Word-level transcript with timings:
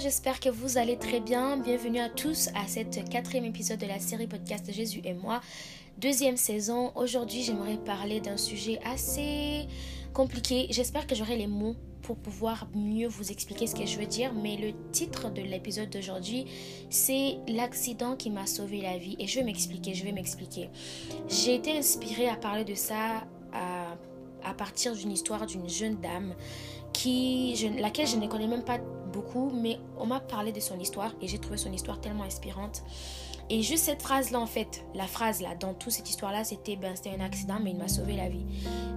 J'espère 0.00 0.40
que 0.40 0.50
vous 0.50 0.76
allez 0.76 0.98
très 0.98 1.20
bien. 1.20 1.56
Bienvenue 1.56 2.00
à 2.00 2.10
tous 2.10 2.48
à 2.54 2.66
cette 2.66 3.08
quatrième 3.08 3.46
épisode 3.46 3.78
de 3.78 3.86
la 3.86 3.98
série 3.98 4.26
podcast 4.26 4.70
Jésus 4.70 5.00
et 5.04 5.14
moi, 5.14 5.40
deuxième 5.96 6.36
saison. 6.36 6.92
Aujourd'hui, 6.96 7.42
j'aimerais 7.42 7.78
parler 7.78 8.20
d'un 8.20 8.36
sujet 8.36 8.78
assez 8.84 9.66
compliqué. 10.12 10.66
J'espère 10.68 11.06
que 11.06 11.14
j'aurai 11.14 11.36
les 11.36 11.46
mots 11.46 11.76
pour 12.02 12.16
pouvoir 12.16 12.68
mieux 12.74 13.08
vous 13.08 13.32
expliquer 13.32 13.66
ce 13.66 13.74
que 13.74 13.86
je 13.86 13.98
veux 13.98 14.04
dire. 14.06 14.34
Mais 14.34 14.58
le 14.58 14.72
titre 14.92 15.30
de 15.30 15.40
l'épisode 15.40 15.88
d'aujourd'hui, 15.88 16.44
c'est 16.90 17.38
l'accident 17.48 18.16
qui 18.16 18.28
m'a 18.28 18.46
sauvé 18.46 18.82
la 18.82 18.98
vie. 18.98 19.16
Et 19.18 19.26
je 19.26 19.38
vais 19.38 19.46
m'expliquer, 19.46 19.94
je 19.94 20.04
vais 20.04 20.12
m'expliquer. 20.12 20.68
J'ai 21.28 21.54
été 21.54 21.78
inspirée 21.78 22.28
à 22.28 22.36
parler 22.36 22.64
de 22.64 22.74
ça 22.74 23.24
à, 23.52 23.96
partir 24.58 24.94
d'une 24.94 25.10
histoire 25.10 25.46
d'une 25.46 25.68
jeune 25.68 25.96
dame 26.00 26.34
qui, 26.92 27.56
laquelle 27.78 28.06
je 28.06 28.16
ne 28.16 28.26
connais 28.26 28.46
même 28.46 28.62
pas 28.62 28.78
mais 29.52 29.78
on 29.98 30.06
m'a 30.06 30.20
parlé 30.20 30.52
de 30.52 30.60
son 30.60 30.78
histoire 30.78 31.12
et 31.20 31.28
j'ai 31.28 31.38
trouvé 31.38 31.56
son 31.56 31.72
histoire 31.72 32.00
tellement 32.00 32.24
inspirante. 32.24 32.82
Et 33.48 33.62
juste 33.62 33.84
cette 33.84 34.02
phrase-là, 34.02 34.40
en 34.40 34.46
fait, 34.46 34.84
la 34.94 35.06
phrase 35.06 35.40
là, 35.40 35.54
dans 35.54 35.72
toute 35.72 35.92
cette 35.92 36.10
histoire-là, 36.10 36.42
c'était 36.42 36.74
ben, 36.74 36.96
c'était 36.96 37.14
un 37.16 37.24
accident, 37.24 37.58
mais 37.62 37.70
il 37.70 37.76
m'a 37.76 37.86
sauvé 37.86 38.16
la 38.16 38.28
vie. 38.28 38.44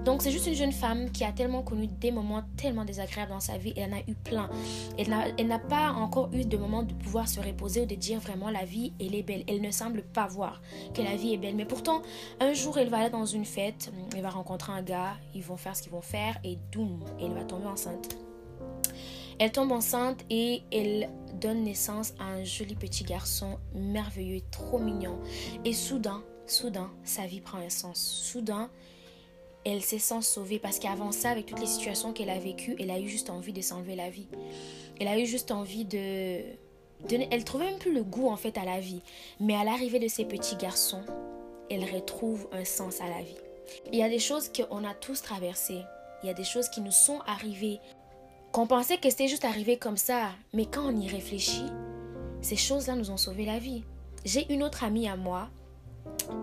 Donc, 0.05 0.23
c'est 0.23 0.31
juste 0.31 0.47
une 0.47 0.55
jeune 0.55 0.71
femme 0.71 1.11
qui 1.11 1.23
a 1.23 1.31
tellement 1.31 1.61
connu 1.61 1.85
des 1.85 2.11
moments 2.11 2.41
tellement 2.57 2.83
désagréables 2.83 3.31
dans 3.31 3.39
sa 3.39 3.57
vie. 3.57 3.73
Elle 3.77 3.93
en 3.93 3.97
a 3.97 3.99
eu 4.07 4.15
plein. 4.15 4.49
Elle 4.97 5.47
n'a 5.47 5.59
pas 5.59 5.91
encore 5.91 6.29
eu 6.33 6.45
de 6.45 6.57
moment 6.57 6.81
de 6.81 6.93
pouvoir 6.93 7.27
se 7.27 7.39
reposer 7.39 7.81
ou 7.81 7.85
de 7.85 7.93
dire 7.93 8.19
vraiment 8.19 8.49
la 8.49 8.65
vie, 8.65 8.93
elle 8.99 9.13
est 9.13 9.23
belle. 9.23 9.43
Elle 9.47 9.61
ne 9.61 9.71
semble 9.71 10.01
pas 10.01 10.25
voir 10.25 10.61
que 10.95 11.03
la 11.03 11.15
vie 11.15 11.33
est 11.33 11.37
belle. 11.37 11.55
Mais 11.55 11.65
pourtant, 11.65 12.01
un 12.39 12.53
jour, 12.53 12.79
elle 12.79 12.89
va 12.89 12.97
aller 12.97 13.09
dans 13.11 13.25
une 13.25 13.45
fête, 13.45 13.91
elle 14.15 14.23
va 14.23 14.31
rencontrer 14.31 14.73
un 14.73 14.81
gars, 14.81 15.15
ils 15.35 15.43
vont 15.43 15.57
faire 15.57 15.75
ce 15.75 15.83
qu'ils 15.83 15.91
vont 15.91 16.01
faire, 16.01 16.39
et 16.43 16.57
doum, 16.71 17.03
elle 17.21 17.33
va 17.33 17.43
tomber 17.43 17.67
enceinte. 17.67 18.17
Elle 19.39 19.53
tombe 19.53 19.71
enceinte 19.71 20.19
et 20.29 20.63
elle 20.71 21.09
donne 21.39 21.63
naissance 21.63 22.13
à 22.19 22.25
un 22.25 22.43
joli 22.43 22.75
petit 22.75 23.05
garçon 23.05 23.57
merveilleux, 23.73 24.41
trop 24.51 24.79
mignon. 24.79 25.17
Et 25.63 25.71
soudain, 25.71 26.23
soudain, 26.45 26.91
sa 27.05 27.25
vie 27.25 27.39
prend 27.39 27.59
un 27.59 27.69
sens. 27.69 27.99
Soudain, 27.99 28.69
elle 29.63 29.81
se 29.81 29.97
sent 29.97 30.21
sauvée 30.21 30.59
parce 30.59 30.77
qu'avant 30.77 31.13
ça, 31.13 31.29
avec 31.29 31.45
toutes 31.45 31.61
les 31.61 31.67
situations 31.67 32.11
qu'elle 32.11 32.29
a 32.29 32.37
vécues, 32.37 32.75
elle 32.79 32.91
a 32.91 32.99
eu 32.99 33.07
juste 33.07 33.29
envie 33.29 33.53
de 33.53 33.61
s'enlever 33.61 33.95
la 33.95 34.09
vie. 34.09 34.27
Elle 34.99 35.07
a 35.07 35.17
eu 35.17 35.25
juste 35.25 35.51
envie 35.51 35.85
de... 35.85 36.41
de... 37.07 37.27
Elle 37.31 37.45
trouvait 37.45 37.65
même 37.65 37.79
plus 37.79 37.93
le 37.93 38.03
goût 38.03 38.29
en 38.29 38.35
fait 38.35 38.57
à 38.57 38.65
la 38.65 38.81
vie. 38.81 39.01
Mais 39.39 39.55
à 39.55 39.63
l'arrivée 39.63 39.99
de 39.99 40.09
ces 40.09 40.25
petits 40.25 40.57
garçons, 40.57 41.03
elle 41.69 41.85
retrouve 41.85 42.49
un 42.51 42.65
sens 42.65 42.99
à 42.99 43.07
la 43.07 43.21
vie. 43.21 43.37
Il 43.93 43.99
y 43.99 44.03
a 44.03 44.09
des 44.09 44.19
choses 44.19 44.49
qu'on 44.49 44.83
a 44.83 44.93
tous 44.93 45.21
traversées. 45.21 45.81
Il 46.23 46.27
y 46.27 46.29
a 46.29 46.33
des 46.33 46.43
choses 46.43 46.67
qui 46.67 46.81
nous 46.81 46.91
sont 46.91 47.19
arrivées 47.25 47.79
qu'on 48.51 48.67
pensait 48.67 48.97
que 48.97 49.09
c'était 49.09 49.27
juste 49.27 49.45
arrivé 49.45 49.77
comme 49.77 49.97
ça, 49.97 50.29
mais 50.53 50.65
quand 50.65 50.87
on 50.87 50.95
y 50.95 51.07
réfléchit, 51.07 51.65
ces 52.41 52.55
choses-là 52.55 52.95
nous 52.95 53.11
ont 53.11 53.17
sauvé 53.17 53.45
la 53.45 53.59
vie. 53.59 53.83
J'ai 54.25 54.51
une 54.51 54.63
autre 54.63 54.83
amie 54.83 55.07
à 55.07 55.15
moi, 55.15 55.49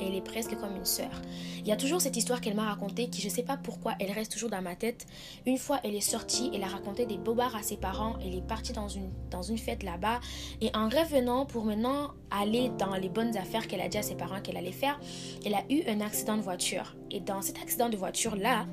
elle 0.01 0.15
est 0.15 0.25
presque 0.25 0.57
comme 0.59 0.77
une 0.77 0.85
sœur. 0.85 1.11
Il 1.59 1.67
y 1.67 1.73
a 1.73 1.77
toujours 1.77 2.01
cette 2.01 2.17
histoire 2.17 2.41
qu'elle 2.41 2.55
m'a 2.55 2.69
racontée 2.69 3.09
qui 3.09 3.21
je 3.21 3.27
ne 3.27 3.33
sais 3.33 3.43
pas 3.43 3.57
pourquoi 3.57 3.95
elle 3.99 4.13
reste 4.13 4.33
toujours 4.33 4.51
dans 4.51 4.63
ma 4.63 4.77
tête. 4.77 5.07
Une 5.47 5.59
fois 5.59 5.81
elle 5.85 5.95
est 5.95 6.01
sortie, 6.01 6.51
elle 6.55 6.63
a 6.63 6.69
raconté 6.69 7.07
des 7.07 7.19
bobards 7.19 7.57
à 7.57 7.63
ses 7.63 7.77
parents, 7.77 8.17
elle 8.25 8.35
est 8.35 8.47
partie 8.47 8.73
dans 8.73 8.89
une, 8.89 9.11
dans 9.31 9.43
une 9.43 9.59
fête 9.59 9.83
là-bas 9.83 10.21
et 10.61 10.71
en 10.75 10.89
revenant 10.89 11.47
pour 11.47 11.65
maintenant 11.65 12.13
aller 12.31 12.71
dans 12.79 12.95
les 12.95 13.09
bonnes 13.09 13.37
affaires 13.37 13.67
qu'elle 13.67 13.81
a 13.81 13.89
dit 13.89 13.99
à 13.99 14.03
ses 14.03 14.15
parents 14.15 14.41
qu'elle 14.41 14.57
allait 14.57 14.73
faire, 14.73 14.99
elle 15.45 15.55
a 15.55 15.63
eu 15.71 15.83
un 15.89 16.01
accident 16.01 16.37
de 16.37 16.43
voiture. 16.43 16.97
Et 17.11 17.21
dans 17.21 17.43
cet 17.43 17.59
accident 17.59 17.89
de 17.89 17.97
voiture 17.97 18.37
là, 18.37 18.67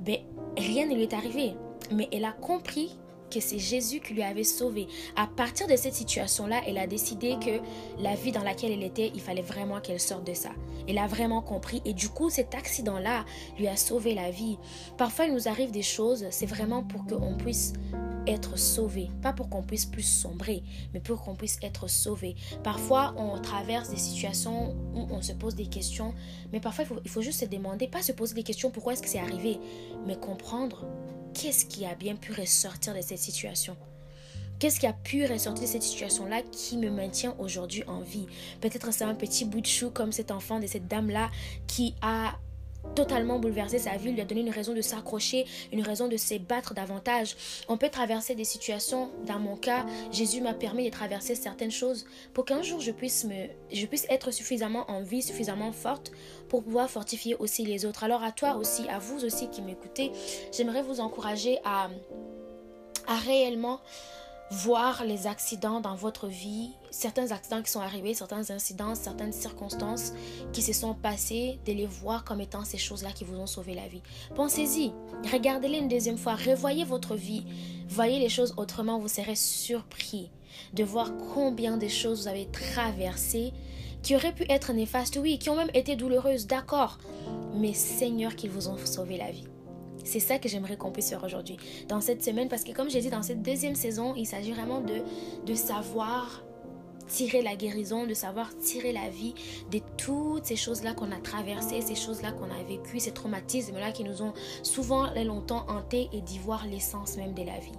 ben 0.00 0.18
rien 0.56 0.86
ne 0.86 0.94
lui 0.94 1.02
est 1.02 1.14
arrivé 1.14 1.54
mais 1.90 2.08
elle 2.12 2.24
a 2.24 2.32
compris 2.32 2.98
que 3.30 3.40
c'est 3.40 3.58
Jésus 3.58 4.00
qui 4.00 4.14
lui 4.14 4.22
avait 4.22 4.44
sauvé. 4.44 4.88
À 5.16 5.26
partir 5.26 5.66
de 5.66 5.76
cette 5.76 5.94
situation-là, 5.94 6.62
elle 6.66 6.78
a 6.78 6.86
décidé 6.86 7.36
que 7.40 7.60
la 8.02 8.14
vie 8.14 8.32
dans 8.32 8.42
laquelle 8.42 8.72
elle 8.72 8.82
était, 8.82 9.10
il 9.14 9.20
fallait 9.20 9.42
vraiment 9.42 9.80
qu'elle 9.80 10.00
sorte 10.00 10.26
de 10.26 10.34
ça. 10.34 10.50
Elle 10.88 10.98
a 10.98 11.06
vraiment 11.06 11.42
compris 11.42 11.82
et 11.84 11.92
du 11.92 12.08
coup, 12.08 12.30
cet 12.30 12.54
accident-là 12.54 13.24
lui 13.58 13.68
a 13.68 13.76
sauvé 13.76 14.14
la 14.14 14.30
vie. 14.30 14.58
Parfois, 14.96 15.26
il 15.26 15.34
nous 15.34 15.48
arrive 15.48 15.70
des 15.70 15.82
choses, 15.82 16.26
c'est 16.30 16.46
vraiment 16.46 16.82
pour 16.82 17.04
qu'on 17.04 17.36
puisse 17.36 17.74
être 18.26 18.58
sauvé, 18.58 19.10
pas 19.22 19.32
pour 19.32 19.48
qu'on 19.48 19.62
puisse 19.62 19.86
plus 19.86 20.02
sombrer, 20.02 20.62
mais 20.92 21.00
pour 21.00 21.22
qu'on 21.22 21.34
puisse 21.34 21.58
être 21.62 21.88
sauvé. 21.88 22.36
Parfois, 22.62 23.14
on 23.16 23.40
traverse 23.40 23.88
des 23.88 23.96
situations 23.96 24.76
où 24.94 25.06
on 25.10 25.22
se 25.22 25.32
pose 25.32 25.54
des 25.54 25.66
questions, 25.66 26.12
mais 26.52 26.60
parfois, 26.60 26.84
il 26.84 26.88
faut, 26.88 27.00
il 27.04 27.10
faut 27.10 27.22
juste 27.22 27.40
se 27.40 27.46
demander, 27.46 27.88
pas 27.88 28.02
se 28.02 28.12
poser 28.12 28.34
des 28.34 28.42
questions, 28.42 28.70
pourquoi 28.70 28.92
est-ce 28.92 29.02
que 29.02 29.08
c'est 29.08 29.18
arrivé, 29.18 29.58
mais 30.06 30.16
comprendre 30.16 30.86
qu'est-ce 31.34 31.66
qui 31.66 31.84
a 31.86 31.94
bien 31.94 32.16
pu 32.16 32.32
ressortir 32.32 32.94
de 32.94 33.00
cette 33.00 33.18
situation? 33.18 33.76
Qu'est-ce 34.58 34.80
qui 34.80 34.86
a 34.86 34.92
pu 34.92 35.24
ressortir 35.24 35.62
de 35.62 35.68
cette 35.68 35.82
situation-là 35.84 36.42
qui 36.50 36.78
me 36.78 36.90
maintient 36.90 37.36
aujourd'hui 37.38 37.84
en 37.86 38.00
vie? 38.00 38.26
Peut-être 38.60 38.92
c'est 38.92 39.04
un 39.04 39.14
petit 39.14 39.44
bout 39.44 39.60
de 39.60 39.66
chou 39.66 39.90
comme 39.90 40.10
cet 40.10 40.32
enfant 40.32 40.58
de 40.58 40.66
cette 40.66 40.88
dame-là 40.88 41.30
qui 41.68 41.94
a 42.02 42.34
totalement 42.94 43.38
bouleversé 43.38 43.78
sa 43.78 43.96
vie, 43.96 44.12
lui 44.12 44.20
a 44.20 44.24
donné 44.24 44.40
une 44.40 44.50
raison 44.50 44.74
de 44.74 44.80
s'accrocher, 44.80 45.46
une 45.72 45.82
raison 45.82 46.08
de 46.08 46.16
se 46.16 46.34
battre 46.38 46.74
davantage. 46.74 47.36
On 47.68 47.76
peut 47.76 47.88
traverser 47.88 48.34
des 48.34 48.44
situations, 48.44 49.10
dans 49.26 49.38
mon 49.38 49.56
cas, 49.56 49.86
Jésus 50.10 50.40
m'a 50.40 50.54
permis 50.54 50.84
de 50.84 50.90
traverser 50.90 51.34
certaines 51.34 51.70
choses 51.70 52.06
pour 52.34 52.44
qu'un 52.44 52.62
jour 52.62 52.80
je 52.80 52.90
puisse, 52.90 53.24
me, 53.24 53.48
je 53.72 53.86
puisse 53.86 54.06
être 54.10 54.30
suffisamment 54.30 54.90
en 54.90 55.02
vie, 55.02 55.22
suffisamment 55.22 55.72
forte 55.72 56.12
pour 56.48 56.64
pouvoir 56.64 56.90
fortifier 56.90 57.36
aussi 57.36 57.64
les 57.64 57.84
autres. 57.84 58.04
Alors 58.04 58.22
à 58.22 58.32
toi 58.32 58.56
aussi, 58.56 58.88
à 58.88 58.98
vous 58.98 59.24
aussi 59.24 59.48
qui 59.48 59.62
m'écoutez, 59.62 60.10
j'aimerais 60.52 60.82
vous 60.82 61.00
encourager 61.00 61.58
à, 61.64 61.90
à 63.06 63.16
réellement 63.16 63.80
voir 64.50 65.04
les 65.04 65.26
accidents 65.26 65.80
dans 65.80 65.94
votre 65.94 66.26
vie, 66.26 66.70
certains 66.90 67.32
accidents 67.32 67.62
qui 67.62 67.70
sont 67.70 67.80
arrivés, 67.80 68.14
certains 68.14 68.50
incidents, 68.50 68.94
certaines 68.94 69.32
circonstances 69.32 70.12
qui 70.52 70.62
se 70.62 70.72
sont 70.72 70.94
passées, 70.94 71.58
de 71.66 71.72
les 71.72 71.86
voir 71.86 72.24
comme 72.24 72.40
étant 72.40 72.64
ces 72.64 72.78
choses-là 72.78 73.12
qui 73.12 73.24
vous 73.24 73.36
ont 73.36 73.46
sauvé 73.46 73.74
la 73.74 73.88
vie. 73.88 74.02
Pensez-y, 74.34 74.92
regardez-les 75.30 75.78
une 75.78 75.88
deuxième 75.88 76.18
fois, 76.18 76.34
revoyez 76.34 76.84
votre 76.84 77.14
vie, 77.14 77.44
voyez 77.88 78.18
les 78.18 78.30
choses 78.30 78.54
autrement, 78.56 78.98
vous 78.98 79.08
serez 79.08 79.36
surpris 79.36 80.30
de 80.72 80.84
voir 80.84 81.12
combien 81.34 81.76
de 81.76 81.88
choses 81.88 82.22
vous 82.22 82.28
avez 82.28 82.46
traversées 82.46 83.52
qui 84.02 84.16
auraient 84.16 84.34
pu 84.34 84.44
être 84.48 84.72
néfastes, 84.72 85.18
oui, 85.20 85.38
qui 85.38 85.50
ont 85.50 85.56
même 85.56 85.70
été 85.74 85.96
douloureuses, 85.96 86.46
d'accord, 86.46 86.98
mais 87.54 87.74
Seigneur 87.74 88.36
qui 88.36 88.48
vous 88.48 88.68
ont 88.68 88.78
sauvé 88.78 89.18
la 89.18 89.30
vie. 89.30 89.44
C'est 90.08 90.20
ça 90.20 90.38
que 90.38 90.48
j'aimerais 90.48 90.78
qu'on 90.78 90.90
puisse 90.90 91.10
faire 91.10 91.22
aujourd'hui, 91.22 91.58
dans 91.86 92.00
cette 92.00 92.24
semaine, 92.24 92.48
parce 92.48 92.64
que 92.64 92.72
comme 92.72 92.88
j'ai 92.88 93.02
dit, 93.02 93.10
dans 93.10 93.22
cette 93.22 93.42
deuxième 93.42 93.74
saison, 93.74 94.14
il 94.16 94.24
s'agit 94.26 94.52
vraiment 94.52 94.80
de, 94.80 95.02
de 95.44 95.54
savoir 95.54 96.42
tirer 97.06 97.42
la 97.42 97.56
guérison, 97.56 98.06
de 98.06 98.14
savoir 98.14 98.56
tirer 98.56 98.92
la 98.92 99.10
vie 99.10 99.34
de 99.70 99.80
toutes 99.98 100.46
ces 100.46 100.56
choses-là 100.56 100.94
qu'on 100.94 101.12
a 101.12 101.20
traversées, 101.20 101.82
ces 101.82 101.94
choses-là 101.94 102.32
qu'on 102.32 102.50
a 102.50 102.62
vécues, 102.66 103.00
ces 103.00 103.12
traumatismes-là 103.12 103.92
qui 103.92 104.02
nous 104.02 104.22
ont 104.22 104.32
souvent 104.62 105.12
longtemps 105.24 105.66
hantés 105.68 106.08
et 106.14 106.22
d'y 106.22 106.38
voir 106.38 106.66
l'essence 106.66 107.18
même 107.18 107.34
de 107.34 107.42
la 107.42 107.58
vie. 107.58 107.76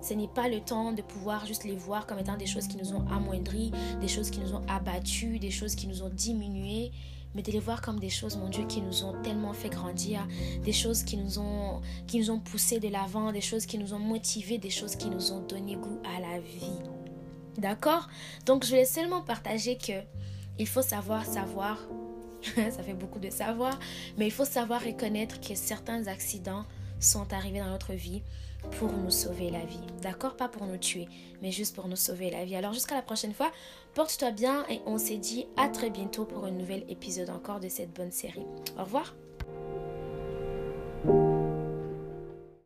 Ce 0.00 0.14
n'est 0.14 0.26
pas 0.26 0.48
le 0.48 0.58
temps 0.58 0.90
de 0.90 1.02
pouvoir 1.02 1.46
juste 1.46 1.62
les 1.62 1.76
voir 1.76 2.08
comme 2.08 2.18
étant 2.18 2.36
des 2.36 2.46
choses 2.46 2.66
qui 2.66 2.76
nous 2.76 2.92
ont 2.92 3.06
amoindris, 3.08 3.70
des 4.00 4.08
choses 4.08 4.30
qui 4.30 4.40
nous 4.40 4.52
ont 4.52 4.62
abattus, 4.68 5.38
des 5.38 5.52
choses 5.52 5.76
qui 5.76 5.86
nous 5.86 6.02
ont 6.02 6.10
diminués, 6.12 6.90
mais 7.34 7.42
de 7.42 7.50
les 7.50 7.58
voir 7.58 7.80
comme 7.80 7.98
des 7.98 8.10
choses, 8.10 8.36
mon 8.36 8.48
Dieu, 8.48 8.64
qui 8.66 8.80
nous 8.80 9.04
ont 9.04 9.20
tellement 9.22 9.52
fait 9.52 9.68
grandir, 9.68 10.26
des 10.64 10.72
choses 10.72 11.02
qui 11.02 11.16
nous 11.16 11.38
ont, 11.38 11.80
qui 12.06 12.18
nous 12.18 12.30
ont 12.30 12.38
poussé 12.38 12.80
de 12.80 12.88
l'avant, 12.88 13.32
des 13.32 13.40
choses 13.40 13.66
qui 13.66 13.78
nous 13.78 13.94
ont 13.94 13.98
motivés, 13.98 14.58
des 14.58 14.70
choses 14.70 14.96
qui 14.96 15.08
nous 15.08 15.32
ont 15.32 15.40
donné 15.40 15.76
goût 15.76 15.98
à 16.16 16.20
la 16.20 16.40
vie. 16.40 16.78
D'accord? 17.58 18.08
Donc 18.46 18.64
je 18.64 18.70
voulais 18.70 18.84
seulement 18.84 19.22
partager 19.22 19.76
que 19.76 20.02
il 20.58 20.66
faut 20.66 20.82
savoir 20.82 21.24
savoir, 21.24 21.78
ça 22.54 22.82
fait 22.82 22.94
beaucoup 22.94 23.18
de 23.18 23.30
savoir, 23.30 23.78
mais 24.16 24.26
il 24.26 24.32
faut 24.32 24.44
savoir 24.44 24.82
reconnaître 24.82 25.40
que 25.40 25.54
certains 25.54 26.06
accidents 26.06 26.64
sont 27.02 27.32
arrivés 27.32 27.60
dans 27.60 27.70
notre 27.70 27.92
vie 27.92 28.22
pour 28.78 28.92
nous 28.92 29.10
sauver 29.10 29.50
la 29.50 29.64
vie. 29.64 29.80
D'accord? 30.02 30.36
Pas 30.36 30.48
pour 30.48 30.66
nous 30.66 30.76
tuer, 30.76 31.08
mais 31.42 31.50
juste 31.50 31.74
pour 31.74 31.88
nous 31.88 31.96
sauver 31.96 32.30
la 32.30 32.44
vie. 32.44 32.56
Alors 32.56 32.72
jusqu'à 32.72 32.94
la 32.94 33.02
prochaine 33.02 33.34
fois, 33.34 33.50
porte-toi 33.94 34.30
bien 34.30 34.64
et 34.70 34.80
on 34.86 34.98
s'est 34.98 35.18
dit 35.18 35.46
à 35.56 35.68
très 35.68 35.90
bientôt 35.90 36.24
pour 36.24 36.44
un 36.44 36.52
nouvel 36.52 36.84
épisode 36.88 37.30
encore 37.30 37.60
de 37.60 37.68
cette 37.68 37.92
bonne 37.92 38.12
série. 38.12 38.46
Au 38.78 38.84
revoir 38.84 39.14